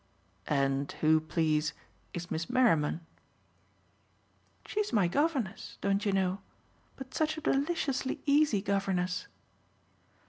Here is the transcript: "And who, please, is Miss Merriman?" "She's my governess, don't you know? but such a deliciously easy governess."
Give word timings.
"And 0.47 0.91
who, 0.93 1.19
please, 1.19 1.73
is 2.11 2.31
Miss 2.31 2.49
Merriman?" 2.49 3.05
"She's 4.65 4.91
my 4.91 5.07
governess, 5.07 5.77
don't 5.79 6.03
you 6.07 6.11
know? 6.11 6.39
but 6.95 7.13
such 7.13 7.37
a 7.37 7.41
deliciously 7.41 8.19
easy 8.25 8.63
governess." 8.63 9.27